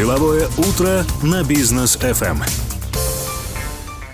[0.00, 2.38] Деловое утро на бизнес FM.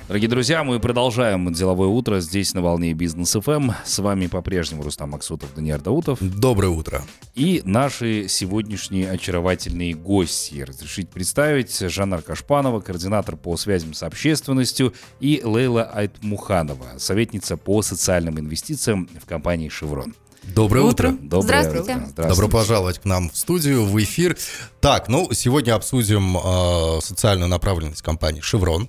[0.09, 3.71] Дорогие друзья, мы продолжаем деловое утро здесь на волне Бизнес ФМ.
[3.85, 6.19] С вами по-прежнему Рустам Максутов, Даниил Даутов.
[6.21, 7.03] Доброе утро.
[7.37, 10.61] И наши сегодняшние очаровательные гости.
[10.61, 18.41] Разрешить представить Жанна Кашпанова, координатор по связям с общественностью, и Лейла Айтмуханова, советница по социальным
[18.41, 20.17] инвестициям в компании «Шеврон».
[20.55, 21.09] Доброе утро.
[21.09, 21.19] утро.
[21.23, 21.81] Доброе Здравствуйте.
[21.83, 21.95] утро.
[21.95, 22.29] Здравствуйте.
[22.29, 24.37] Добро пожаловать к нам в студию, в эфир.
[24.81, 28.89] Так, ну, сегодня обсудим э, социальную направленность компании «Шеврон».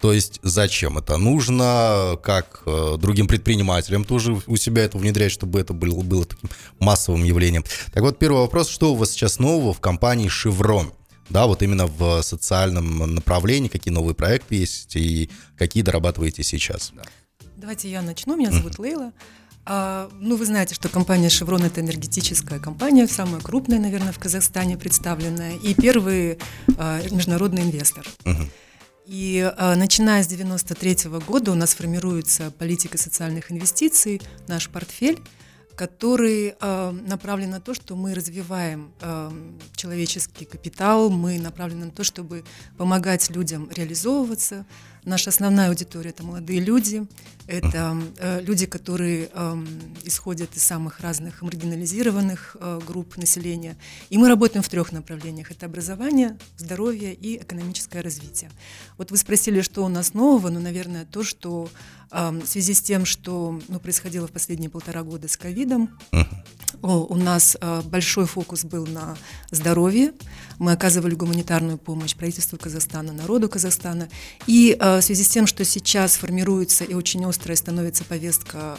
[0.00, 5.60] То есть зачем это нужно, как э, другим предпринимателям тоже у себя это внедрять, чтобы
[5.60, 7.64] это было, было таким массовым явлением.
[7.92, 10.92] Так вот, первый вопрос, что у вас сейчас нового в компании «Шеврон»?
[11.30, 16.92] Да, вот именно в социальном направлении, какие новые проекты есть и какие дорабатываете сейчас?
[17.56, 18.36] Давайте я начну.
[18.36, 19.12] Меня зовут Лейла.
[19.66, 24.76] А, ну, вы знаете, что компания «Шеврон»— это энергетическая компания, самая крупная, наверное, в Казахстане
[24.76, 26.38] представленная, и первый
[26.76, 28.06] а, международный инвестор.
[28.24, 28.50] Uh-huh.
[29.06, 35.20] И э, начиная с 93 года у нас формируется политика социальных инвестиций, наш портфель,
[35.76, 39.30] который э, направлен на то, что мы развиваем э,
[39.76, 42.44] человеческий капитал, мы направлены на то, чтобы
[42.78, 44.64] помогать людям реализовываться,
[45.04, 47.06] Наша основная аудитория это молодые люди,
[47.46, 49.64] это э, люди, которые э,
[50.04, 53.76] исходят из самых разных маргинализированных э, групп населения.
[54.08, 58.50] И мы работаем в трех направлениях: это образование, здоровье и экономическое развитие.
[58.96, 61.68] Вот вы спросили, что у нас нового, ну, наверное, то, что
[62.10, 65.90] э, в связи с тем, что ну, происходило в последние полтора года с ковидом,
[66.84, 69.16] у нас э, большой фокус был на
[69.50, 70.12] здоровье.
[70.58, 74.08] Мы оказывали гуманитарную помощь правительству Казахстана, народу Казахстана.
[74.46, 78.78] И э, в связи с тем, что сейчас формируется и очень острая становится повестка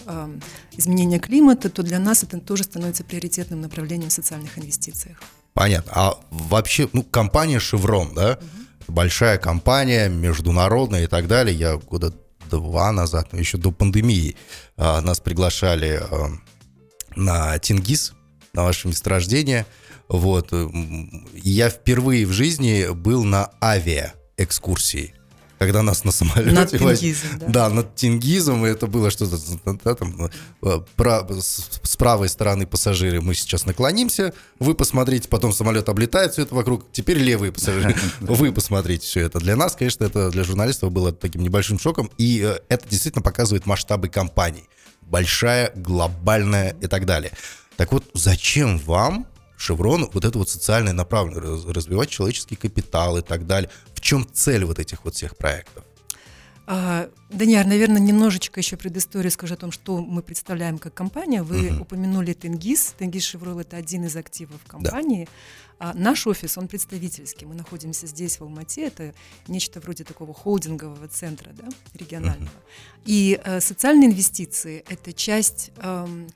[0.77, 5.17] изменения климата, то для нас это тоже становится приоритетным направлением в социальных инвестициях.
[5.53, 5.91] Понятно.
[5.95, 8.33] А вообще, ну, компания «Шеврон», да?
[8.33, 8.93] Угу.
[8.93, 11.57] Большая компания, международная и так далее.
[11.57, 12.13] Я года
[12.51, 14.35] два назад, еще до пандемии,
[14.77, 16.03] нас приглашали
[17.15, 18.13] на Тингиз,
[18.53, 19.65] на ваше месторождение.
[20.07, 20.53] Вот.
[21.33, 25.15] Я впервые в жизни был на авиаэкскурсии
[25.57, 26.51] когда нас на самолете...
[26.51, 27.47] Над Тенгизом, да.
[27.47, 29.37] Да, над Тенгизом, и это было что-то...
[29.83, 30.29] Да, там,
[30.61, 36.33] э, про, с, с правой стороны пассажиры мы сейчас наклонимся, вы посмотрите, потом самолет облетает,
[36.33, 39.39] все это вокруг, теперь левые пассажиры, вы посмотрите все это.
[39.39, 43.65] Для нас, конечно, это для журналистов было таким небольшим шоком, и э, это действительно показывает
[43.65, 44.67] масштабы компаний
[45.05, 47.31] большая, глобальная и так далее.
[47.77, 49.27] Так вот, зачем вам
[49.57, 53.69] Шеврон вот это вот социальное направление, развивать человеческий капитал и так далее?
[54.05, 55.83] Чем цель вот этих вот всех проектов?
[56.67, 61.41] А, Даниар, наверное, немножечко еще предысторию скажу о том, что мы представляем как компания.
[61.41, 61.81] Вы uh-huh.
[61.81, 62.93] упомянули Тенгиз.
[62.99, 65.25] Тенгиз Шеврол– это один из активов компании.
[65.79, 65.89] Да.
[65.89, 67.47] А наш офис, он представительский.
[67.47, 68.85] Мы находимся здесь, в Алмате.
[68.85, 69.15] Это
[69.47, 72.45] нечто вроде такого холдингового центра да, регионального.
[72.45, 73.01] Uh-huh.
[73.05, 76.27] И э, социальные инвестиции– это часть э,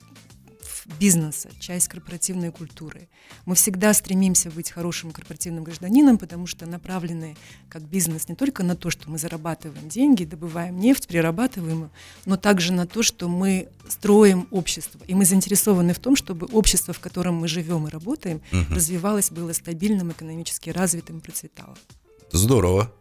[1.00, 3.10] бизнеса, часть корпоративной культуры.
[3.46, 7.38] Мы всегда стремимся быть хорошим корпоративным гражданином, потому что направлены
[7.70, 11.90] как бизнес не только на то, что мы зарабатываем деньги, добываем нефть, перерабатываем ее,
[12.26, 15.00] но также на то, что мы строим общество.
[15.08, 18.74] И мы заинтересованы в том, чтобы общество, в котором мы живем и работаем, угу.
[18.74, 21.76] развивалось, было стабильным, экономически развитым и процветало.
[22.32, 22.92] Здорово.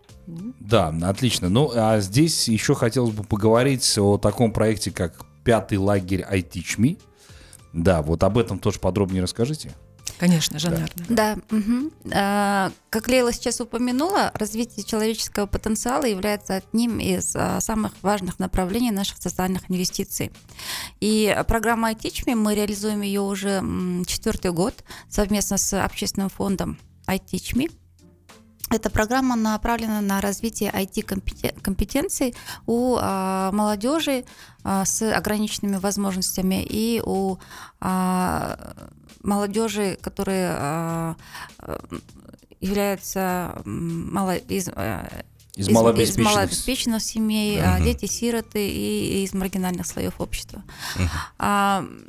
[0.61, 1.49] Да, отлично.
[1.49, 6.99] Ну, а здесь еще хотелось бы поговорить о таком проекте, как «Пятый лагерь iTeach Me».
[7.73, 9.75] Да, вот об этом тоже подробнее расскажите.
[10.19, 10.89] Конечно, Жанарна.
[11.09, 11.37] Да.
[11.37, 11.57] да.
[11.57, 11.93] Угу.
[12.13, 18.91] А, как Лейла сейчас упомянула, развитие человеческого потенциала является одним из а, самых важных направлений
[18.91, 20.33] наших социальных инвестиций.
[21.01, 23.63] И программа iTeach мы реализуем ее уже
[24.07, 24.75] четвертый год
[25.09, 27.57] совместно с общественным фондом iTeach
[28.71, 32.35] эта программа направлена на развитие IT-компетенций
[32.67, 34.25] у а, молодежи
[34.63, 37.39] а, с ограниченными возможностями и у
[37.81, 38.59] а,
[39.23, 41.17] молодежи, которые а,
[42.61, 45.09] являются мало, из, а,
[45.55, 46.19] из, малообеспеченных.
[46.19, 47.83] из малообеспеченных семей, uh-huh.
[47.83, 50.63] дети-сироты и, из маргинальных слоев общества.
[51.39, 52.05] Uh-huh.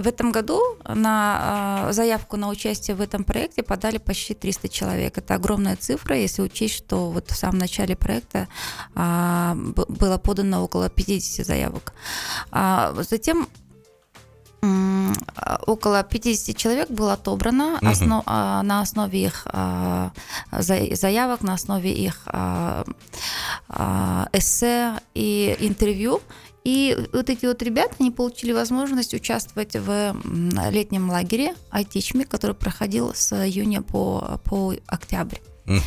[0.00, 5.18] В этом году на заявку на участие в этом проекте подали почти 300 человек.
[5.18, 8.48] Это огромная цифра, если учесть, что вот в самом начале проекта
[8.94, 11.92] было подано около 50 заявок.
[12.50, 13.48] Затем
[15.66, 17.86] около 50 человек было отобрано угу.
[17.86, 20.10] основ, а, на основе их а,
[20.52, 22.84] заявок, на основе их а,
[24.32, 26.20] эссе и интервью.
[26.64, 30.16] И вот эти вот ребята, они получили возможность участвовать в
[30.70, 35.38] летнем лагере iTeachMe, который проходил с июня по, по октябрь.
[35.66, 35.82] Мгм.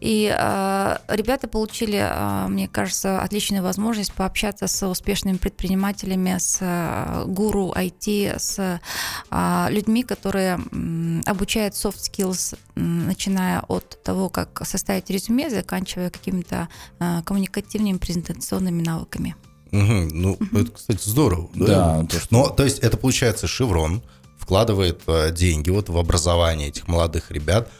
[0.00, 7.24] И э, ребята получили, э, мне кажется, отличную возможность пообщаться с успешными предпринимателями, с э,
[7.26, 8.80] гуру IT, с
[9.30, 16.10] э, людьми, которые м, обучают soft skills, м, начиная от того, как составить резюме, заканчивая
[16.10, 16.68] какими-то
[17.00, 19.34] э, коммуникативными презентационными навыками.
[19.70, 20.08] Мгм.
[20.12, 21.50] Ну, это, кстати, здорово.
[21.54, 24.02] Да, то, что- Но, то есть, это получается, Шеврон
[24.38, 27.70] вкладывает э, деньги вот в образование этих молодых ребят,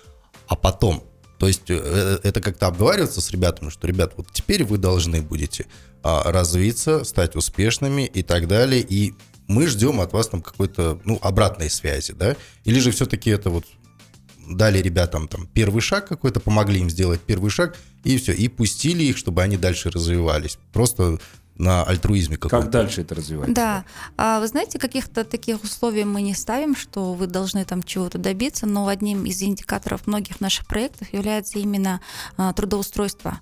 [0.48, 1.02] а потом,
[1.38, 5.66] то есть, э, это как-то обговаривается с ребятами, что, ребят, вот теперь вы должны будете
[6.04, 9.14] а, развиться, стать успешными и так далее, и
[9.48, 12.36] мы ждем от вас там какой-то, ну, обратной связи, да?
[12.64, 13.64] Или же все-таки это вот
[14.48, 19.02] дали ребятам там первый шаг какой-то, помогли им сделать первый шаг, и все, и пустили
[19.02, 20.58] их, чтобы они дальше развивались.
[20.72, 21.18] Просто
[21.58, 22.64] на альтруизме каком-то.
[22.64, 23.54] Как дальше это развивается?
[23.54, 23.84] Да,
[24.16, 28.66] А вы знаете, каких-то таких условий мы не ставим, что вы должны там чего-то добиться,
[28.66, 32.00] но одним из индикаторов многих наших проектов является именно
[32.36, 33.40] а, трудоустройство.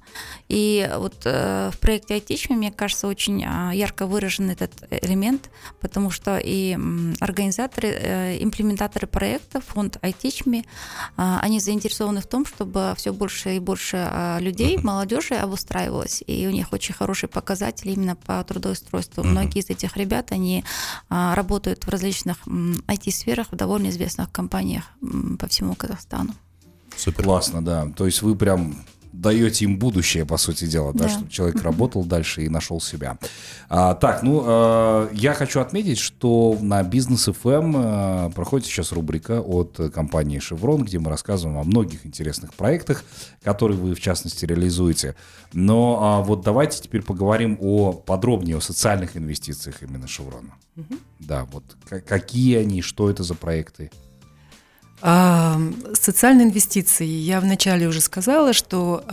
[0.48, 6.10] И вот э, в проекте iTeach, мне кажется, очень а, ярко выражен этот элемент, потому
[6.10, 6.78] что и
[7.20, 10.64] организаторы, э, имплементаторы проекта, фонд iTeach,
[11.16, 16.46] а, они заинтересованы в том, чтобы все больше и больше а, людей, молодежи обустраивалось, и
[16.46, 19.24] у них очень хорошие показатели именно по трудоустройству.
[19.24, 20.64] Многие из этих ребят, они
[21.08, 26.34] а, работают в различных IT-сферах, в довольно известных компаниях м, по всему Казахстану.
[26.96, 27.24] Супер.
[27.24, 27.88] Классно, да.
[27.96, 28.76] То есть вы прям
[29.26, 31.08] даете им будущее, по сути дела, да, Да.
[31.10, 33.18] чтобы человек работал дальше и нашел себя.
[33.68, 39.80] А, так, ну, э, я хочу отметить, что на Бизнес FM проходит сейчас рубрика от
[39.80, 43.04] э, компании Chevron, где мы рассказываем о многих интересных проектах,
[43.42, 45.14] которые вы, в частности, реализуете.
[45.52, 50.50] Но а, вот давайте теперь поговорим о подробнее о социальных инвестициях именно Chevron.
[51.18, 51.64] Да, вот
[52.06, 53.90] какие они, что это за проекты?
[55.02, 55.60] А,
[55.92, 57.06] социальные инвестиции.
[57.06, 59.04] Я вначале уже сказала, что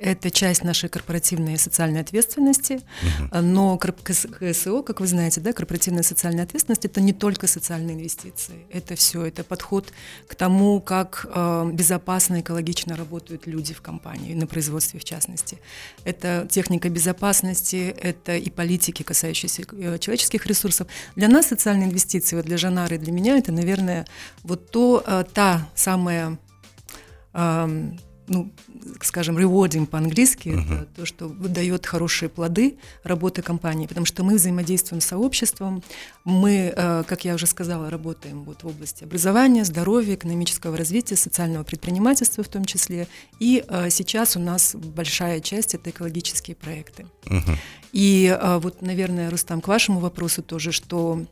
[0.00, 2.80] это часть нашей корпоративной социальной ответственности,
[3.30, 8.66] А, но КСО, как вы знаете, да, корпоративная социальная ответственность, это не только социальные инвестиции.
[8.70, 9.92] Это все, это подход
[10.28, 11.26] к тому, как
[11.72, 15.58] безопасно, экологично работают люди в компании, на производстве в частности.
[16.04, 20.86] Это техника безопасности, это и политики, касающиеся э, человеческих ресурсов.
[21.16, 24.06] Для нас социальные инвестиции, вот для Жанары и для меня, это, наверное,
[24.42, 26.38] вот то, э, та самая,
[27.32, 27.98] ам,
[28.28, 28.50] ну,
[29.00, 35.00] скажем, rewarding по-английски, это то, что дает хорошие плоды работы компании, потому что мы взаимодействуем
[35.00, 35.82] с сообществом,
[36.24, 41.64] мы, э, как я уже сказала, работаем вот в области образования, здоровья, экономического развития, социального
[41.64, 43.08] предпринимательства в том числе,
[43.38, 47.06] и э, сейчас у нас большая часть это экологические проекты.
[47.26, 47.58] Мгм.
[47.92, 51.26] И а, вот, наверное, Рустам, к вашему вопросу тоже, что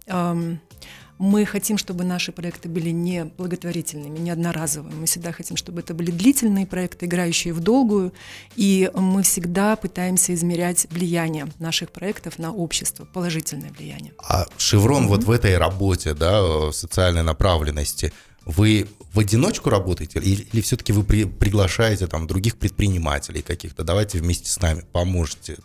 [1.20, 4.94] мы хотим, чтобы наши проекты были не благотворительными, не одноразовыми.
[4.94, 8.14] Мы всегда хотим, чтобы это были длительные проекты, играющие в долгую.
[8.56, 14.14] И мы всегда пытаемся измерять влияние наших проектов на общество, положительное влияние.
[14.19, 18.14] А Шеврон вот в этой работе, да, э, социальной направленности,
[18.46, 23.84] вы в одиночку работаете или, или все-таки вы при- приглашаете там других предпринимателей каких-то?
[23.84, 25.58] Давайте вместе с нами поможете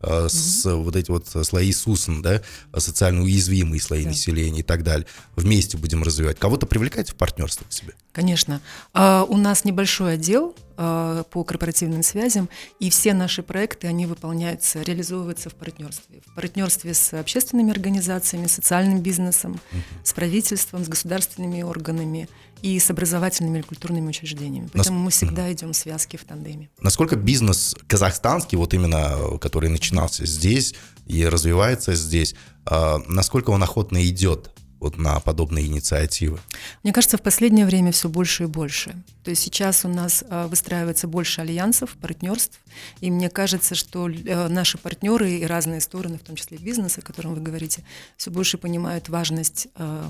[0.00, 2.42] э, с вот эти вот слои СУСН, да,
[2.76, 4.10] социально уязвимые слои Да.
[4.10, 5.06] населения и так далее.
[5.36, 6.38] Вместе будем развивать.
[6.38, 7.94] Кого-то привлекаете в партнерство к себе?
[8.12, 8.60] Конечно.
[8.94, 12.48] А, у нас небольшой отдел по корпоративным связям,
[12.80, 16.20] и все наши проекты, они выполняются, реализовываются в партнерстве.
[16.26, 19.58] В партнерстве с общественными организациями, социальным бизнесом,
[20.04, 22.28] с правительством, с государственными органами
[22.62, 24.68] и с образовательными или культурными учреждениями.
[24.72, 26.70] Поэтому мы всегда идем в связке в тандеме.
[26.80, 30.74] Насколько бизнес казахстанский, вот именно, э, который начинался здесь
[31.06, 32.34] и развивается здесь,
[32.66, 34.50] э, насколько он охотно идет
[34.86, 36.38] вот на подобные инициативы?
[36.82, 38.94] Мне кажется, в последнее время все больше и больше.
[39.24, 42.58] То есть сейчас у нас а, выстраивается больше альянсов, партнерств,
[43.00, 47.02] и мне кажется, что э, наши партнеры и разные стороны, в том числе бизнес, о
[47.02, 47.82] котором вы говорите,
[48.16, 50.04] все больше понимают важность э,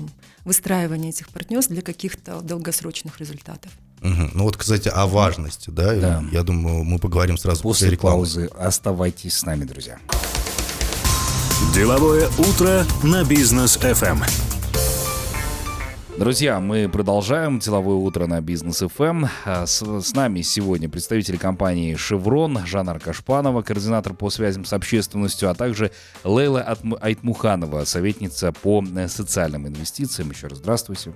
[0.45, 3.71] выстраивания этих партнерств для каких-то долгосрочных результатов.
[4.01, 4.31] Мгм.
[4.35, 6.23] Ну вот, кстати, о важности, да, Да.
[6.31, 8.17] я думаю, мы поговорим сразу после, После рекламы.
[8.17, 9.97] паузы оставайтесь с нами, друзья.
[11.73, 14.46] Деловое утро на бизнес FM.
[16.17, 19.29] Друзья, мы продолжаем деловое утро на бизнес FM.
[19.45, 25.47] А С, с нами сегодня представители компании Шеврон, Жанна Аркашпанова, координатор по связям с общественностью,
[25.47, 25.91] а также
[26.23, 30.31] Лейла Айтмуханова, советница по э, социальным инвестициям.
[30.31, 31.13] Еще раз здравствуйте.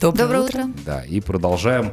[0.00, 0.64] Доброе утро.
[0.84, 1.92] Да, и продолжаем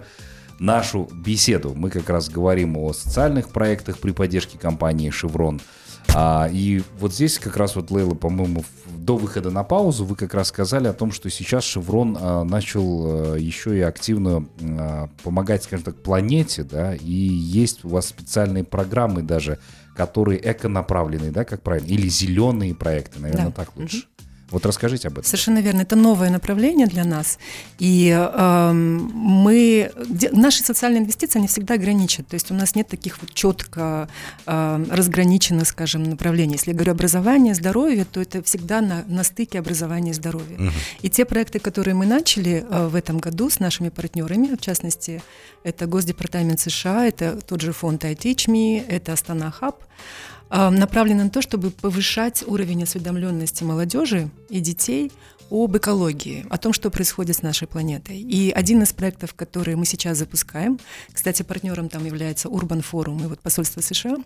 [0.58, 1.76] нашу беседу.
[1.76, 5.62] Мы как раз говорим о социальных проектах при поддержке компании Шеврон.
[6.14, 8.66] А, и вот здесь как раз вот, Лейла, по-моему,
[8.98, 13.34] до выхода на паузу вы как раз сказали о том, что сейчас Шеврон а, начал
[13.34, 18.66] а, еще и активно а, помогать, скажем так, планете, да, и есть у вас специальные
[18.66, 19.58] программы даже,
[19.96, 23.52] которые эко-направленные, да, как правильно, или зеленые проекты, наверное, Да.
[23.52, 24.04] так лучше.
[24.52, 25.24] Вот расскажите об этом.
[25.24, 25.82] Совершенно верно.
[25.82, 27.40] Это новое направление для нас.
[27.80, 29.92] И эм, мы...
[30.32, 32.28] наши социальные инвестиции, они всегда граничат.
[32.28, 34.10] То есть у нас нет таких вот четко
[34.46, 36.54] эм, разграниченных, скажем, направлений.
[36.54, 40.72] Если я говорю образование, здоровье, то это всегда на, на стыке образования и здоровья.
[41.02, 45.22] И те проекты, которые мы начали э, в этом году с нашими партнерами, в частности,
[45.64, 49.84] это Госдепартамент США, это тот же фонд iTeach.me, это Астана Хаб,
[50.52, 55.12] направлена на то, чтобы повышать уровень осведомленности молодежи и детей
[55.52, 58.20] об экологии, о том, что происходит с нашей планетой.
[58.20, 60.80] И один из проектов, который мы сейчас запускаем,
[61.12, 64.18] кстати, партнером там является Urban Forum и вот посольство США,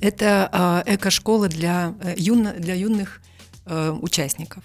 [0.00, 3.22] это а, эко-школа для, э, юно- для юных
[3.64, 4.62] э, участников.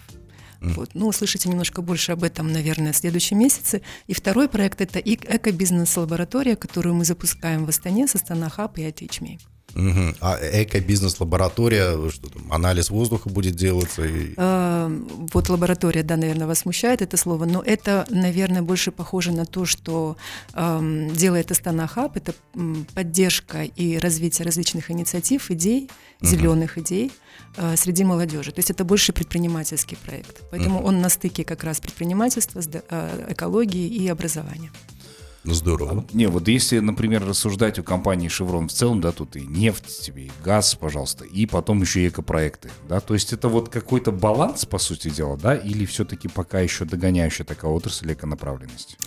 [0.60, 0.92] Вот.
[0.94, 3.82] Ну, услышите немножко больше об этом, наверное, в следующем месяце.
[4.06, 9.40] И второй проект– это эко-бизнес-лаборатория, которую мы запускаем в Астане с Астана Хаб и iTeach.me.
[9.76, 10.16] Мгм.
[10.22, 14.06] А эко-бизнес-лаборатория, что там, анализ воздуха будет делаться?
[14.06, 14.90] и- Э,
[15.34, 19.66] Вот лаборатория, да, наверное, вас смущает это слово, но это, наверное, больше похоже на то,
[19.66, 20.18] что
[20.54, 22.18] эм, делает Астана Хаб.
[22.18, 25.90] Это м, поддержка и развитие различных инициатив, идей,
[26.22, 27.12] зеленых идей
[27.58, 28.52] э, среди молодежи.
[28.52, 30.42] То есть это больше предпринимательский проект.
[30.52, 34.72] Поэтому он на стыке как раз предпринимательства, э, экологии и образования.
[35.44, 36.06] Ну, здорово.
[36.14, 40.26] Не, вот если, например, рассуждать о компании Chevron в целом, да, тут и нефть тебе,
[40.26, 44.66] и газ, пожалуйста, и потом еще и экопроекты, да, то есть это вот какой-то баланс,
[44.66, 48.98] по сути дела, да, или все-таки пока еще догоняющая такая отрасль эконаправленности?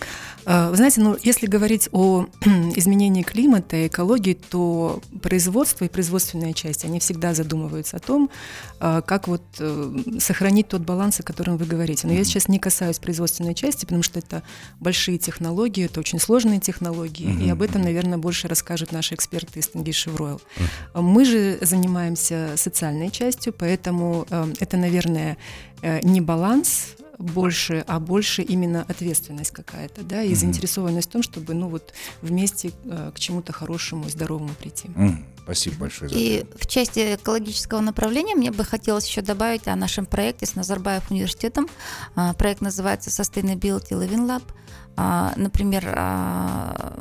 [0.45, 2.25] А, Вы знаете, ну, если говорить о
[2.75, 8.29] изменении климата и экологии, то производство и производственная часть, они всегда задумываются о том,
[8.81, 12.07] а, как вот э, сохранить тот баланс, о котором вы говорите.
[12.07, 14.43] Но я сейчас не касаюсь производственной части, потому что это
[14.81, 19.67] большие технологии, это очень сложные технологии, и об этом, наверное, больше расскажут наши эксперты из
[19.67, 20.41] Тенгиш Royal.
[20.93, 25.37] Мы же занимаемся социальной частью, поэтому э, это, наверное,
[25.81, 31.53] э, не баланс, больше, а больше именно ответственность какая-то, да, и заинтересованность в том, чтобы,
[31.53, 34.89] ну вот, вместе э, к чему-то хорошему и здоровому прийти.
[34.95, 39.75] М, Спасибо большое за И в части экологического направления мне бы хотелось еще добавить о
[39.75, 41.67] нашем проекте с Назарбаев университетом.
[42.15, 44.43] А, Проект называется Sustainability Living Lab.
[44.97, 46.93] А, Например, а,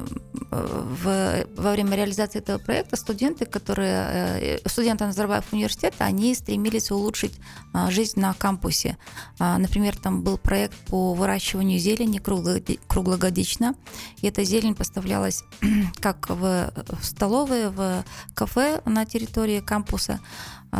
[0.51, 7.35] в- во время реализации этого проекта студенты, которые, э, студенты Назарбаев университета, они стремились улучшить
[7.73, 8.97] а, жизнь на кампусе.
[9.39, 13.75] Например, там был проект по выращиванию зелени круглогоди- круглогодично.
[14.23, 15.43] И эта зелень поставлялась
[16.01, 16.71] как в,
[17.03, 20.21] столовые, в кафе на территории кампуса,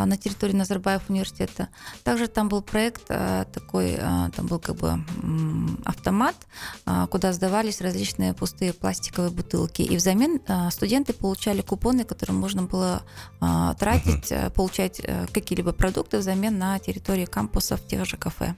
[0.03, 1.69] на территории Назарбаев университета.
[2.03, 4.99] Также там был проект а, такой, а, там был как бы
[5.85, 6.35] автомат,
[6.85, 9.81] а, куда сдавались различные пустые пластиковые бутылки.
[9.83, 13.03] И взамен а, студенты получали купоны, которые можно было
[13.39, 18.55] а, тратить, а, получать а, какие-либо продукты взамен на территории кампуса в тех же кафе.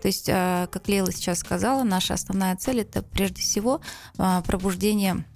[0.00, 3.80] То есть, а, как Лейла сейчас сказала, наша основная цель это прежде всего
[4.16, 5.26] а, пробуждение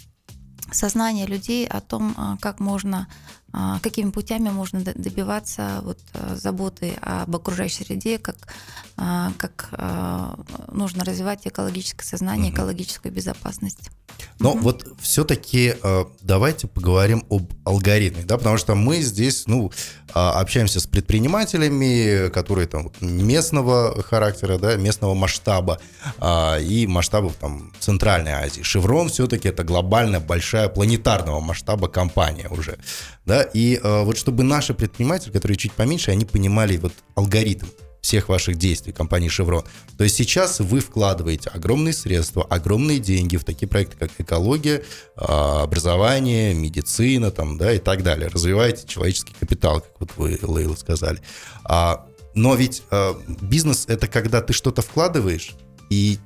[0.73, 3.09] сознания людей о том, а, как можно,
[3.46, 3.46] а,
[3.83, 8.37] какими путями можно добиваться вот, а, заботы об окружающей среде, как,
[8.97, 10.39] а, как а,
[10.71, 13.91] нужно развивать экологическое сознание, экологическую безопасность.
[14.39, 15.75] Но вот все-таки
[16.23, 19.71] давайте поговорим об алгоритме, да, потому что мы здесь, ну,
[20.19, 25.79] а, общаемся с предпринимателями, которые там местного характера, да, местного масштаба
[26.17, 28.63] а, и масштабов там Центральной Азии.
[28.63, 32.79] Шеврон все-таки это глобально большая планетарного масштаба компания уже,
[33.27, 37.67] да, и а, вот чтобы наши предприниматели, которые чуть поменьше, они понимали вот алгоритм
[38.01, 39.67] всех ваших действий компании Chevron.
[39.99, 44.85] То есть сейчас вы вкладываете огромные средства, огромные деньги в такие проекты, как экология,
[45.17, 48.29] а, образование, медицина там, да, и так далее.
[48.29, 51.21] Развиваете человеческий капитал, как вот вы, Лейла, сказали.
[51.65, 55.57] А, Но ведь а, бизнес– это когда ты что-то вкладываешь
[55.91, 56.19] и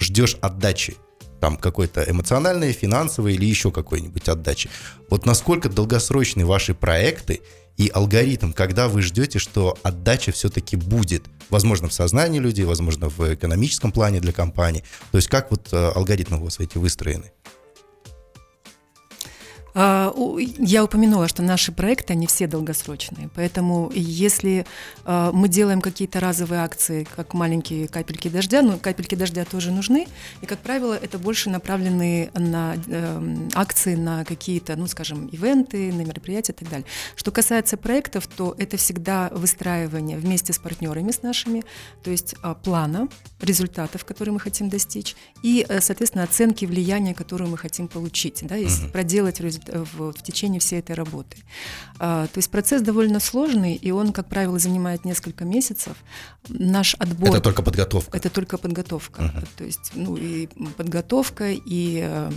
[0.00, 0.96] ждешь отдачи
[1.40, 4.68] там какой-то эмоциональной, финансовой или еще какой-нибудь отдачи.
[5.10, 7.40] Вот насколько долгосрочны ваши проекты
[7.76, 13.34] и алгоритм, когда вы ждете, что отдача все-таки будет, возможно, в сознании людей, возможно, в
[13.34, 14.82] экономическом плане для компании.
[15.12, 17.32] То есть как вот э, алгоритмы у вас эти выстроены?
[19.80, 20.12] А,
[20.58, 24.66] я упомянула, что наши проекты, они все долгосрочные, поэтому если
[25.04, 30.08] а, мы делаем какие-то разовые акции, как маленькие капельки дождя, ну, капельки дождя тоже нужны,
[30.42, 36.00] и, как правило, это больше направлены на э, акции, на какие-то, ну, скажем, ивенты, на
[36.00, 36.86] мероприятия и так далее.
[37.14, 41.62] Что касается проектов, то это всегда выстраивание вместе с партнерами, с нашими,
[42.02, 43.06] то есть а, плана,
[43.40, 48.56] результатов, которые мы хотим достичь, и, э, соответственно, оценки влияния, которую мы хотим получить, да,
[48.56, 51.36] если проделать в, в, в течение всей этой работы.
[51.98, 55.96] А, то есть процесс довольно сложный, и он, как правило, занимает несколько месяцев.
[56.48, 57.30] Наш отбор...
[57.30, 58.16] Это только подготовка?
[58.16, 59.22] Это только подготовка.
[59.22, 59.48] Uh-huh.
[59.56, 60.46] То есть, ну, и
[60.76, 62.30] подготовка, и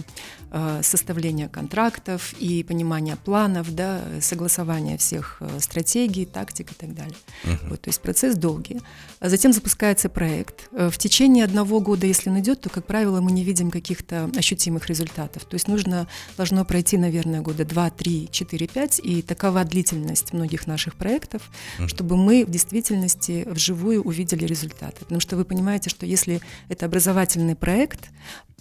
[0.51, 7.15] э, составление контрактов, и понимание планов, да, согласование всех э, стратегий, тактик и так далее.
[7.43, 7.69] Uh-huh.
[7.69, 8.81] Вот, то есть процесс долгий.
[9.19, 10.69] А затем запускается проект.
[10.71, 14.29] Э, в течение одного года, если он идет, то, как правило, мы не видим каких-то
[14.35, 15.45] ощутимых результатов.
[15.45, 20.67] То есть нужно, должно пройти, наверное, года 2, 3, 4, 5, и такова длительность многих
[20.67, 21.41] наших проектов,
[21.79, 21.87] uh-huh.
[21.87, 24.99] чтобы мы в действительности вживую увидели результаты.
[24.99, 28.09] Потому что вы понимаете, что если это образовательный проект,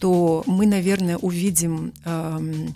[0.00, 2.68] то мы, наверное, увидим э,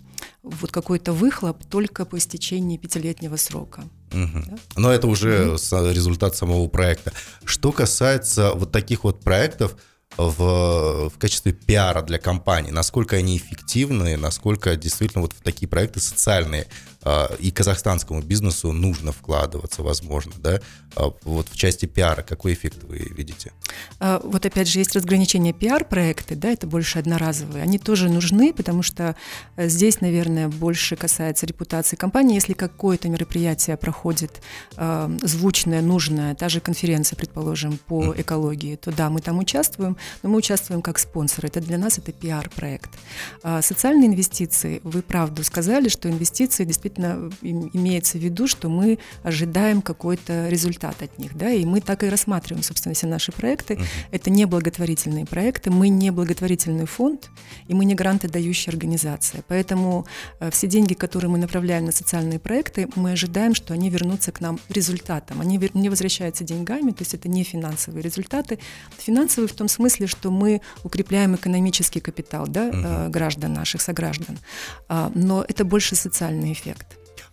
[0.43, 3.85] вот какой-то выхлоп только по истечении пятилетнего срока.
[4.13, 4.45] Угу.
[4.47, 4.57] Да?
[4.77, 5.91] Но это уже угу.
[5.91, 7.13] результат самого проекта.
[7.45, 9.77] Что касается вот таких вот проектов,
[10.17, 16.67] в, в качестве пиара для компании, насколько они эффективны, насколько действительно вот такие проекты социальные
[17.39, 20.61] и казахстанскому бизнесу нужно вкладываться, возможно, да,
[20.97, 23.53] а, вот в части пиара, какой эффект вы видите?
[24.01, 28.83] А, вот опять же есть разграничение пиар-проекты, да, это больше одноразовые, они тоже нужны, потому
[28.83, 29.17] что
[29.57, 34.41] э, здесь, наверное, больше касается репутации компании, если какое-то мероприятие проходит
[35.23, 40.37] звучное, нужное, та же конференция, предположим, по экологии, то да, мы там участвуем, но мы
[40.37, 42.91] участвуем как спонсоры, это для нас это пиар-проект.
[43.43, 48.99] А социальные инвестиции, вы правду сказали, что инвестиции действительно действительно имеется в виду, что мы
[49.23, 53.75] ожидаем какой-то результат от них, да, и мы так и рассматриваем, собственно, все наши проекты.
[53.75, 53.87] Uh-huh.
[54.11, 57.31] Это не благотворительные проекты, мы не благотворительный фонд,
[57.69, 59.43] и мы не грантодающая организация.
[59.49, 60.07] Поэтому
[60.41, 64.41] э, все деньги, которые мы направляем на социальные проекты, мы ожидаем, что они вернутся к
[64.41, 65.41] нам результатом.
[65.41, 68.59] Они не возвращаются деньгами, то есть это не финансовые результаты.
[68.99, 73.11] Финансовые в том смысле, что мы укрепляем экономический капитал да, uh-huh.
[73.11, 74.39] граждан наших, сограждан.
[74.89, 76.84] А, но это больше социальный эффект.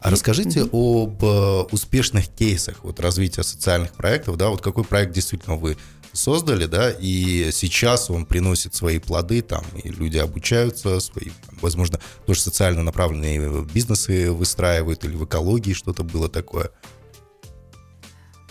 [0.01, 5.57] А расскажите об э, успешных кейсах вот, развития социальных проектов, да, вот какой проект действительно
[5.57, 5.77] вы
[6.11, 11.29] создали, да, и сейчас он приносит свои плоды, там, и люди обучаются, свои,
[11.61, 16.71] возможно, тоже социально направленные бизнесы выстраивают, или в экологии что-то было такое.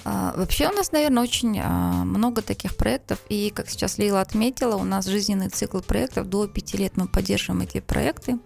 [0.04, 4.76] А, вообще у нас, наверное, очень а, много таких проектов, и, как сейчас Лила отметила,
[4.76, 8.38] у нас жизненный цикл проектов, до пяти лет мы поддерживаем эти проекты,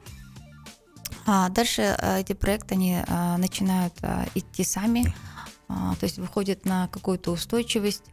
[1.26, 5.14] а дальше э, эти проекты, они э, начинают э, идти сами,
[5.66, 8.04] то есть выходят на какую-то устойчивость.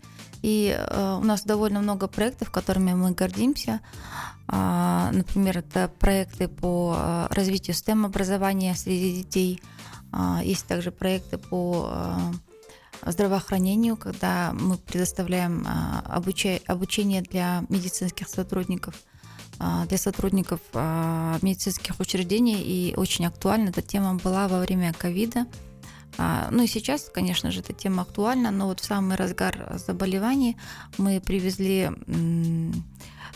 [0.42, 3.82] И у нас довольно много проектов, которыми мы гордимся.
[4.48, 9.62] Например, это проекты по развитию STEM-образования среди детей.
[10.42, 11.92] Есть также проекты по
[13.06, 15.68] здравоохранению, когда мы предоставляем
[16.06, 19.11] обучение для медицинских сотрудников– а,
[19.60, 25.46] для сотрудников а, медицинских учреждений, и очень актуальна эта тема была во время ковида.
[26.18, 30.58] А, ну и сейчас, конечно же, эта тема актуальна, но вот в самый разгар заболеваний
[30.98, 31.90] мы привезли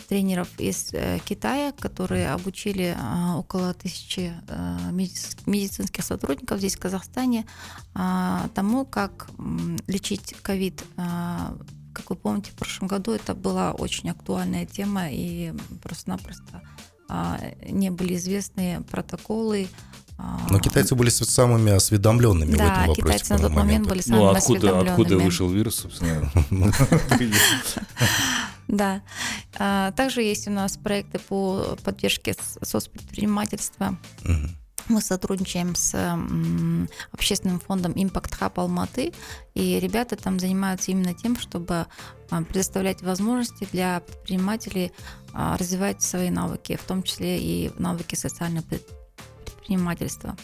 [0.08, 2.96] тренеров из э, Китая, которые обучили
[3.36, 7.44] около тысячи э, медицинских сотрудников здесь, в Казахстане,
[8.54, 9.28] тому, как
[9.88, 10.84] лечить ковид
[11.96, 16.60] как вы помните, в прошлом году это была очень актуальная тема, и просто-напросто
[17.08, 19.68] а, не были известны протоколы.
[20.18, 23.02] А, Но китайцы были самыми осведомленными да, в этом вопросе.
[23.02, 26.30] китайцы на тот момент были самыми ну, откуда, откуда вышел вирус, собственно?
[28.68, 29.00] Да.
[29.92, 33.96] Также есть у нас проекты по поддержке соцпредпринимательства.
[34.88, 35.94] Мы сотрудничаем с
[37.12, 39.12] общественным фондом Impact Hub Алматы,
[39.54, 41.86] и ребята там занимаются именно тем, чтобы
[42.30, 44.92] а, предоставлять возможности для предпринимателей
[45.32, 48.64] а, развивать свои навыки, в том числе и навыки социального
[49.44, 50.36] предпринимательства.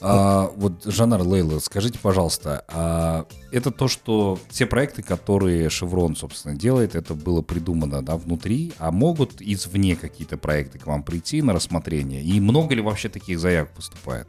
[0.00, 6.54] А, вот, Жанар Лейла, скажите, пожалуйста, а это то, что все проекты, которые Шеврон, собственно,
[6.54, 11.52] делает, это было придумано да, внутри, а могут извне какие-то проекты к вам прийти на
[11.52, 12.22] рассмотрение?
[12.22, 14.28] И много ли вообще таких заявок поступает?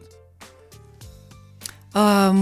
[1.93, 2.33] А,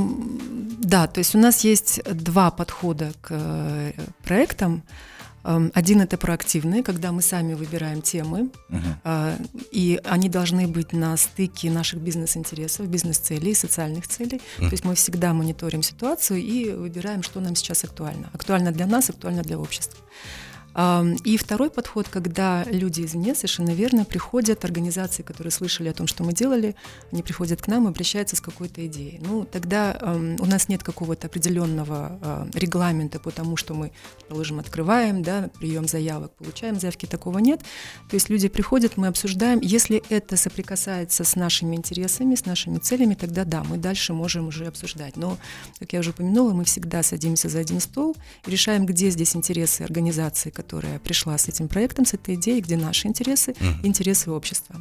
[0.80, 3.92] да, то есть у нас есть два подхода к э,
[4.24, 4.84] проектам.
[5.48, 9.28] Эм, один это проактивные, когда мы сами выбираем темы, uh
[9.72, 14.42] и они должны быть на стыке наших бизнес-интересов, бизнес-целей, социальных целей.
[14.58, 18.30] uh То есть мы всегда мониторим ситуацию и выбираем, что нам сейчас актуально.
[18.34, 19.98] Актуально для нас, актуально для общества.
[21.26, 26.24] И второй подход, когда люди извне, совершенно верно, приходят, организации, которые слышали о том, что
[26.24, 26.76] мы делали,
[27.12, 29.20] они приходят к нам и обращаются с какой-то идеей.
[29.26, 29.98] Ну, тогда
[30.40, 33.92] у нас нет какого-то определенного а, регламента по тому, что мы,
[34.30, 37.62] положим, открываем, да, прием заявок, получаем заявки, такого нет.
[38.10, 39.60] То есть люди приходят, мы обсуждаем.
[39.62, 44.68] Если это соприкасается с нашими интересами, с нашими целями, тогда да, мы дальше можем уже
[44.68, 45.18] обсуждать.
[45.18, 45.38] Но,
[45.80, 49.82] как я уже упомянула, мы всегда садимся за один стол и решаем, где здесь интересы
[49.82, 54.75] организации, которая пришла с этим проектом, с этой идеей, где наши интересы, uh интересы общества.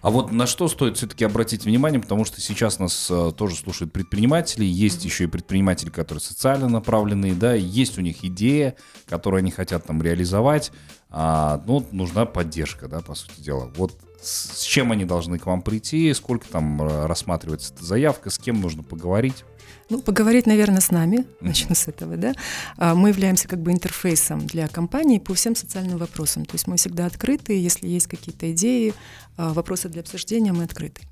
[0.00, 3.92] А вот на что стоит все-таки обратить внимание, потому что сейчас нас э, тоже слушают
[3.92, 8.74] предприниматели, есть еще и предприниматели, которые социально направленные, да, есть у них идея,
[9.06, 10.72] которую они хотят там реализовать,
[11.14, 13.70] а, ну, нужна поддержка, да, по сути дела.
[13.76, 18.38] Вот с, чем они должны к вам прийти, сколько там э, рассматривается эта заявка, с
[18.38, 19.44] кем нужно поговорить?
[19.90, 22.32] Ну, поговорить, наверное, с нами, начну с этого, да.
[22.78, 26.46] А, мы являемся как бы интерфейсом для компании по всем социальным вопросам.
[26.46, 28.94] То есть мы всегда открыты, если есть какие-то идеи,
[29.36, 31.02] а, вопросы для обсуждения, мы открыты.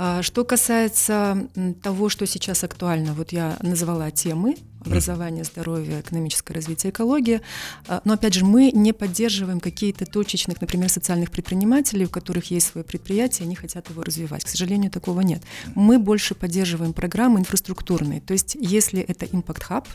[0.00, 1.48] А, что касается
[1.82, 7.42] того, что сейчас актуально, вот я назвала темы образование, здоровье, экономическое развитие, экология.
[7.88, 12.68] А, но опять же, мы не поддерживаем какие-то точечных, например, социальных предпринимателей, у которых есть
[12.68, 14.44] свое предприятие, они хотят его развивать.
[14.44, 15.42] К сожалению, такого нет.
[15.74, 18.20] Мы больше поддерживаем программы инфраструктурные.
[18.20, 19.86] То есть, если это Impact Hub,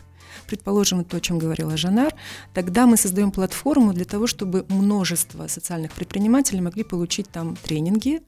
[0.48, 2.14] предположим, то, о чем говорила Жанар,
[2.54, 8.22] тогда мы создаем платформу для того, чтобы множество социальных предпринимателей могли получить там тренинги,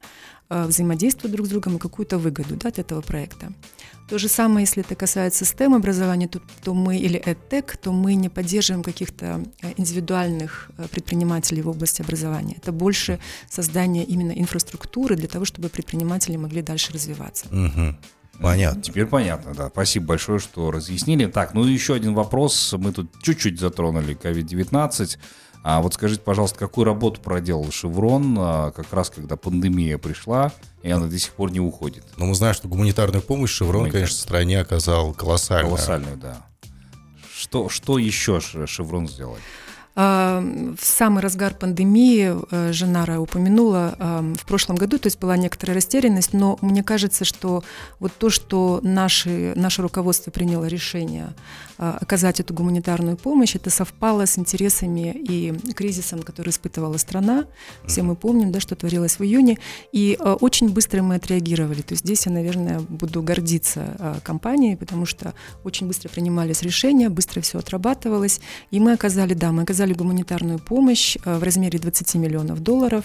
[0.48, 3.52] а, взаимодействовать друг с другом и какую-то выгоду да, от этого проекта.
[4.08, 8.14] То же самое, если это касается STEM образования, то, то мы или EdTech, то мы
[8.14, 12.54] не поддерживаем каких-то э, индивидуальных э, предпринимателей в области образования.
[12.58, 13.18] Это больше
[13.50, 17.46] создание именно инфраструктуры для того, чтобы предприниматели могли дальше развиваться.
[17.48, 17.96] Угу.
[18.40, 18.82] Понятно.
[18.82, 19.68] Теперь понятно, да.
[19.68, 21.26] Спасибо большое, что разъяснили.
[21.26, 22.74] Так, ну еще один вопрос.
[22.78, 25.18] Мы тут чуть-чуть затронули COVID-19.
[25.68, 30.52] А вот скажите, пожалуйста, какую работу проделал Шеврон а, как раз когда пандемия пришла,
[30.84, 32.04] и она до сих пор не уходит?
[32.18, 35.74] Ну, мы знаем, что гуманитарную помощь Шеврон, конечно, стране оказал колоссальную.
[35.74, 36.46] Колоссальную, да.
[37.36, 39.38] Что, что еще Шеврон сделал?
[39.96, 43.96] В самый разгар пандемии э, Женара упомянула
[44.38, 47.64] в прошлом году, то есть была некоторая растерянность, но мне кажется, что
[47.98, 51.32] вот то, что наши, наше руководство приняло решение
[51.78, 57.44] а, оказать эту гуманитарную помощь, это совпало с интересами и кризисом, который испытывала страна.
[57.86, 59.58] Все мы помним, да, что творилось в июне,
[59.92, 61.82] и э, очень быстро мы отреагировали.
[61.82, 67.10] То есть здесь я, наверное, буду гордиться э, компанией, потому что очень быстро принимались решения,
[67.10, 71.78] быстро все отрабатывалось, и мы оказали, да, мы оказали оказали гуманитарную помощь э, в размере
[71.78, 73.04] 20 миллионов долларов.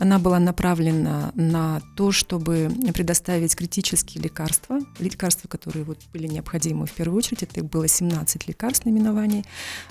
[0.00, 6.92] Она была направлена на то, чтобы предоставить критические лекарства, лекарства, которые вот были необходимы в
[6.92, 7.42] первую очередь.
[7.42, 9.44] Это было 17 лекарств наименований.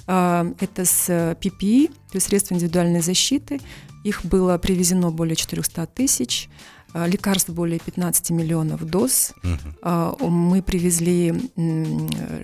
[0.08, 3.60] А, это с PPE, то есть средства индивидуальной защиты.
[4.04, 6.50] Их было привезено более 400 тысяч
[6.93, 9.34] а, лекарств более 15 миллионов доз.
[9.43, 10.30] Uh-huh.
[10.30, 11.34] Мы привезли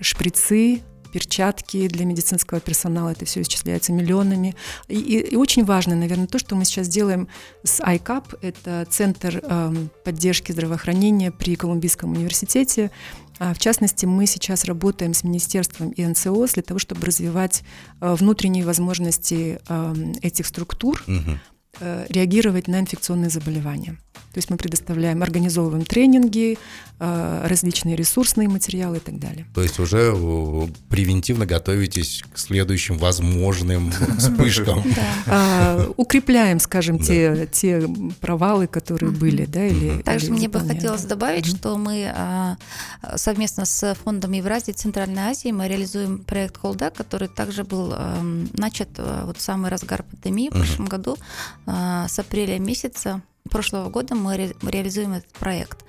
[0.02, 0.82] шприцы,
[1.13, 4.56] перчатки для медицинского персонала, это все исчисляется миллионами.
[4.88, 7.28] И, и, и очень важно, наверное, то, что мы сейчас делаем
[7.63, 9.73] с ICAP, это Центр э,
[10.04, 12.89] поддержки здравоохранения при Колумбийском университете.
[13.38, 17.63] А, в частности, мы сейчас работаем с Министерством и НСОС для того, чтобы развивать
[18.02, 21.38] э, внутренние возможности э, этих структур, угу.
[22.10, 23.97] реагировать на инфекционные заболевания.
[24.34, 26.58] То есть мы предоставляем, организовываем тренинги,
[26.99, 29.45] э, различные ресурсные материалы и так далее.
[29.54, 34.84] То есть уже э, превентивно готовитесь к следующим возможным вспышкам.
[35.26, 37.88] А, укрепляем, скажем, те те
[38.19, 40.02] провалы, которые были, да, или.
[40.02, 42.58] Также мне бы хотелось добавить, что мы а,
[43.15, 48.89] совместно с фондом Евразии Центральной Азии мы реализуем проект Холда, который также был эм, начат
[48.97, 51.17] э, вот в самый разгар пандемии в прошлом году
[51.65, 53.21] с апреля месяца
[53.54, 55.86] прошлого года мы ре, реализуем этот проект.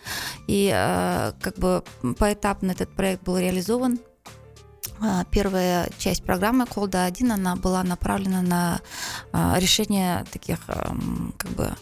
[0.46, 1.83] И э, как бы
[2.18, 3.98] поэтапно этот проект был реализован.
[5.00, 8.81] Э, первая часть программы Колда 1 она была направлена на
[9.33, 11.74] э, решение таких эм, как бы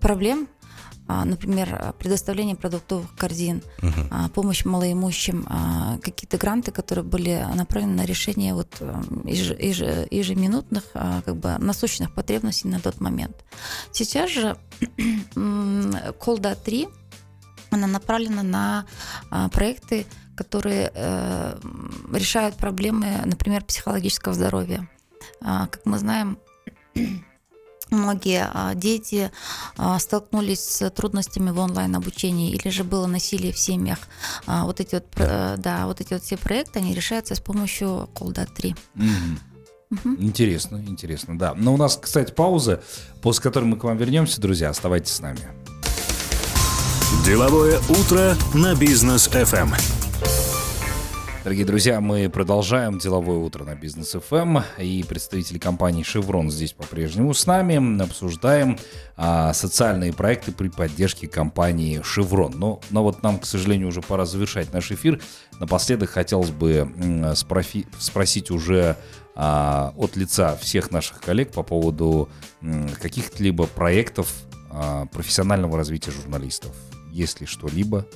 [0.00, 0.48] проблем
[1.24, 4.30] например, предоставление продуктовых корзин, uh-huh.
[4.30, 10.84] помощь малоимущим, а, какие-то гранты, которые были направлены на решение вот эм, еж, еж, ежеминутных
[10.92, 13.44] как бы насущных потребностей на тот момент.
[13.92, 14.56] Сейчас же
[16.18, 16.88] Колда 3
[17.72, 20.06] она направлена на проекты,
[20.40, 21.58] которые э,
[22.14, 24.88] решают проблемы, например, психологического здоровья.
[25.42, 26.38] А, как мы знаем,
[27.90, 29.30] многие а, дети
[29.76, 33.98] а, столкнулись с трудностями в онлайн-обучении или же было насилие в семьях.
[34.46, 38.54] А, вот эти вот, да, вот эти вот все проекты, они решаются с помощью Колдат
[38.54, 38.74] 3.
[40.18, 41.54] Интересно, интересно, да.
[41.54, 42.80] Но у нас, кстати, пауза,
[43.22, 44.70] после которой мы к вам вернемся, друзья.
[44.70, 45.40] Оставайтесь с нами.
[47.24, 49.99] Деловое утро на бизнес FM.
[51.42, 57.32] Дорогие друзья, мы продолжаем деловое утро на бизнес FM и представители компании Chevron здесь по-прежнему
[57.32, 58.78] с нами обсуждаем
[59.16, 62.54] а, социальные проекты при поддержке компании Chevron.
[62.54, 65.18] Но, но вот нам, к сожалению, уже пора завершать наш эфир.
[65.58, 66.86] Напоследок хотелось бы
[67.34, 68.98] спрофи- спросить уже
[69.34, 72.28] а, от лица всех наших коллег по поводу
[73.00, 74.30] каких-либо проектов
[74.70, 76.76] а, профессионального развития журналистов.
[77.10, 78.06] Есть ли что-либо?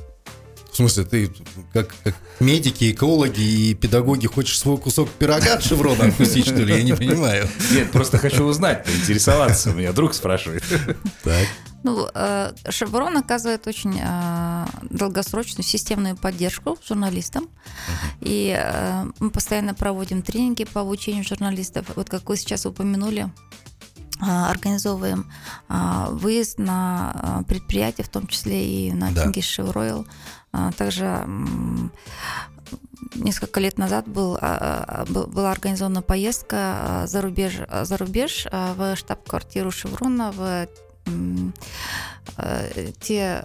[0.74, 1.30] В смысле, ты
[1.72, 6.74] как, как медики, экологи и педагоги хочешь свой кусок пирога от шеврона откусить, что ли?
[6.74, 7.48] Я не понимаю.
[7.70, 9.70] Нет, просто хочу узнать, поинтересоваться.
[9.70, 10.64] У меня друг спрашивает.
[11.22, 11.46] Так.
[11.84, 17.48] Ну, э, Шеврон оказывает очень э, долгосрочную системную поддержку журналистам.
[18.20, 21.87] И э, мы постоянно проводим тренинги по обучению журналистов.
[21.94, 23.30] Вот как вы сейчас упомянули,
[24.20, 25.30] организовываем
[25.68, 29.24] выезд на предприятия, в том числе и на Да.
[29.24, 30.06] Тингис Шевройл.
[30.57, 31.27] А, Также
[33.17, 38.95] несколько лет назад был, а, а, был- была организована поездка за рубеж, за рубеж в
[38.97, 40.69] штаб-квартиру Шеврона в
[43.01, 43.45] те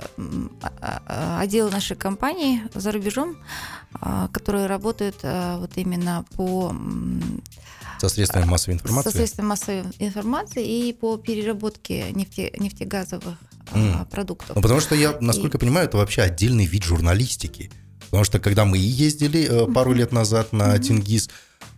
[1.39, 3.35] отделы нашей компании за рубежом,
[4.31, 6.73] которые работают вот именно по
[7.99, 9.09] Со средствами массовой со информации.
[9.09, 13.37] средствами массовой информации и по переработке нефте, нефтегазовых
[13.73, 14.05] М.
[14.05, 14.55] продуктов.
[14.55, 17.71] Ну, потому что я, насколько понимаю, это вообще отдельный вид журналистики.
[18.05, 21.29] Потому что когда мы ездили э, пару лет назад на Тингиз,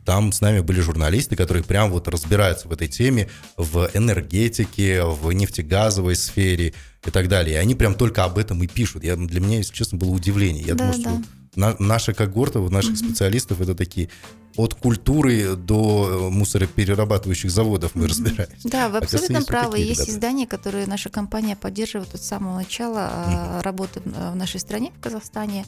[0.06, 5.32] там с нами были журналисты, которые прям вот разбираются в этой теме, в энергетике, в
[5.32, 6.74] нефтегазовой сфере
[7.06, 7.56] и так далее.
[7.56, 9.04] И они прям только об этом и пишут.
[9.04, 10.64] Я, для меня, если честно, было удивление.
[10.64, 11.22] Я Да, думал, что да.
[11.56, 14.10] На- наша когорта, вот наших специалистов, это такие
[14.58, 18.68] от культуры до э, мусороперерабатывающих заводов мы разбираемся.
[18.68, 19.72] Да, вы абсолютно правы.
[19.72, 20.12] такие Есть ребята.
[20.12, 25.00] издания, которые наша компания поддерживает от самого начала а, работы в в нашей стране, в
[25.02, 25.66] Казахстане.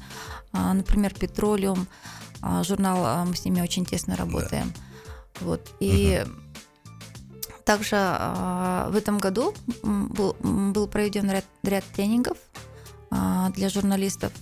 [0.52, 1.88] А, Например, Петролиум,
[2.42, 4.74] а, журнал, мы с ними очень тесно работаем.
[5.40, 5.72] Вот.
[5.80, 6.26] И
[7.64, 12.38] также а, в этом году был, был проведен ряд, ряд тренингов
[13.56, 14.34] для журналистов.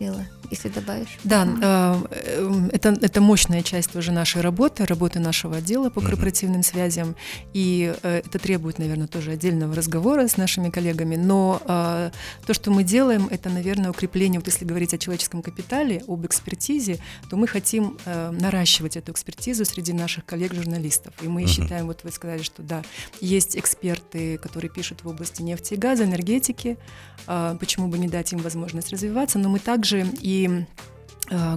[0.00, 1.17] Белла, Если добавишь.
[1.23, 6.61] Да, э, э, это, это мощная часть уже нашей работы, работы нашего отдела по корпоративным
[6.63, 7.15] связям.
[7.53, 11.15] И э, это требует, наверное, тоже отдельного разговора с нашими коллегами.
[11.15, 12.11] Но э,
[12.45, 16.99] то, что мы делаем, это, наверное, укрепление, вот если говорить о человеческом капитале, об экспертизе,
[17.29, 21.13] то мы хотим э, наращивать эту экспертизу среди наших коллег-журналистов.
[21.21, 21.49] И мы Мгм.
[21.49, 22.83] считаем, вот вы сказали, что да,
[23.21, 26.77] есть эксперты, которые пишут в области нефти и газа, энергетики,
[27.27, 30.65] а, почему бы не дать им возможность развиваться, но мы также и а,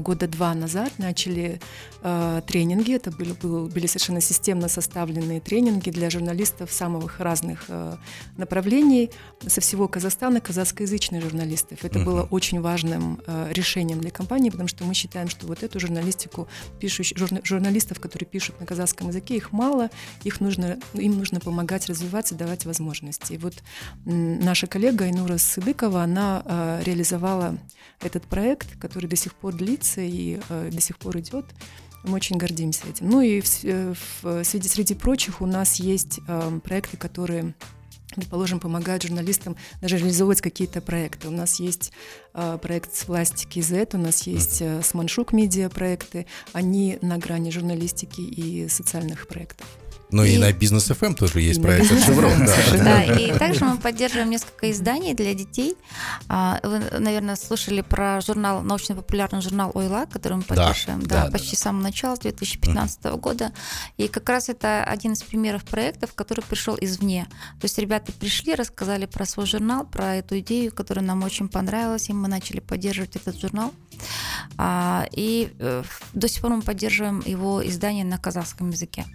[0.01, 1.61] года два назад начали
[2.03, 2.95] а, тренинги.
[2.95, 7.99] Это были, был- были совершенно системно составленные тренинги для журналистов самых разных а,
[8.37, 9.11] направлений
[9.47, 11.79] со всего Казахстана, казахскоязычных журналистов.
[11.85, 12.05] Это Мгм.
[12.07, 16.47] было очень важным а, решением для компании, потому что мы считаем, что вот эту журналистику,
[16.79, 19.91] пишущих, журна- журналистов, которые пишут на казахском языке, их мало,
[20.23, 23.33] их нужно, им нужно помогать развиваться, давать возможности.
[23.33, 23.55] И вот
[24.05, 27.59] наша коллега Инура Сыдыкова, она а, реализовала
[28.01, 31.47] этот проект, который до сих пор длится и э, до сих пор идет.
[32.05, 33.09] Мы очень гордимся этим.
[33.09, 37.55] Ну и в, э, в- среди, среди прочих у нас есть э, проекты, которые
[38.15, 41.27] предположим, помогают журналистам даже реализовывать какие-то проекты.
[41.29, 41.93] У нас есть
[42.35, 46.27] э, проект с пластики Z, у нас есть э, с Маншук медиа проекты.
[46.53, 49.67] Они на грани журналистики и социальных проектов.
[50.15, 51.99] Ну и, И- на бизнес FM тоже есть проект от.
[51.99, 52.85] FM, да.
[52.85, 55.75] Да, и также мы поддерживаем несколько изданий для детей.
[56.29, 61.31] А, Вы, наверное, слышали про журнал, научно-популярный журнал «Ойла», который мы поддерживаем да, да, да,
[61.33, 63.53] почти с самого начала, с 2015 года.
[63.97, 67.27] И как раз это один из примеров проектов, который пришел извне.
[67.61, 72.09] То есть ребята пришли, рассказали про свой журнал, про эту идею, которая нам очень понравилась,
[72.09, 73.73] и мы начали поддерживать этот журнал.
[74.59, 79.07] А, И э, до сих пор мы поддерживаем его издание на казахском языке.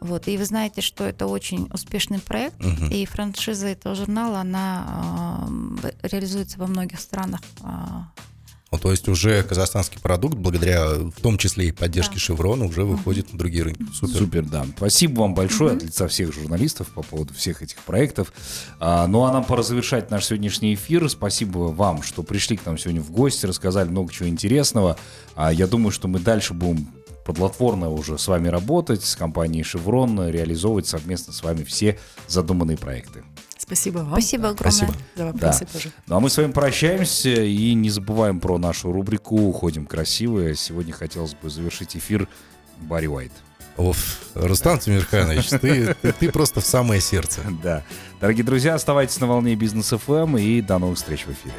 [0.00, 0.19] Вот.
[0.28, 2.88] И вы знаете, что это очень успешный проект, Мгм.
[2.90, 5.46] и франшиза этого журнала, она
[5.82, 7.40] э, реализуется во многих странах.
[7.62, 8.08] а,
[8.72, 12.20] Ну, то есть уже казахстанский продукт, благодаря в том числе и поддержке Да.
[12.20, 13.84] Шеврона, уже выходит на другие рынки.
[13.92, 14.16] Супер.
[14.18, 14.64] Супер, да.
[14.76, 18.32] Спасибо вам большое от лица всех журналистов по поводу всех этих проектов.
[18.78, 21.08] А, ну а нам пора завершать наш сегодняшний эфир.
[21.10, 24.96] Спасибо вам, что пришли к нам сегодня в гости, рассказали много чего интересного.
[25.34, 26.86] А, я думаю, что мы дальше будем
[27.24, 33.24] плодотворно уже с вами работать, с компанией «Шеврон», реализовывать совместно с вами все задуманные проекты.
[33.56, 34.12] Спасибо вам.
[34.12, 34.72] Спасибо огромное.
[34.72, 34.94] Спасибо.
[35.14, 35.92] За вопросы тоже.
[36.06, 40.54] Ну а мы с вами прощаемся и не забываем про нашу рубрику «Уходим красиво».
[40.56, 42.26] Сегодня хотелось бы завершить эфир
[42.80, 43.32] Барри Уайт.
[43.76, 47.40] Оф, Рустам Тимирханович, ты, ты, ты просто в самое сердце.
[47.62, 47.84] Да.
[48.20, 51.54] Дорогие друзья, оставайтесь на волне бизнес ФМ и до новых встреч в эфире.